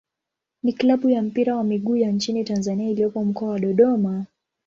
[0.63, 4.25] ni klabu ya mpira wa miguu ya nchini Tanzania iliyopo Mkoa wa Dodoma.